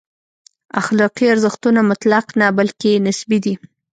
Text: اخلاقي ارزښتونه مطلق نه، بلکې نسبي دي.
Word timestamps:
اخلاقي 0.81 1.25
ارزښتونه 1.33 1.79
مطلق 1.91 2.25
نه، 2.39 2.47
بلکې 2.57 3.01
نسبي 3.05 3.37
دي. 3.45 3.53